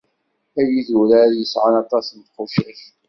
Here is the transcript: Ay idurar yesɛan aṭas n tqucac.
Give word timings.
Ay 0.59 0.71
idurar 0.79 1.29
yesɛan 1.37 1.75
aṭas 1.83 2.07
n 2.11 2.19
tqucac. 2.25 2.79